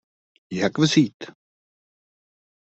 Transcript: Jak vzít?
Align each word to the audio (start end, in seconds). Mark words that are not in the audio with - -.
Jak 0.51 0.77
vzít? 0.77 1.15